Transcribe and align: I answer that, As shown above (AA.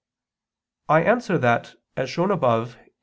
I 0.89 1.03
answer 1.03 1.37
that, 1.37 1.75
As 1.95 2.09
shown 2.09 2.31
above 2.31 2.75
(AA. 2.75 2.85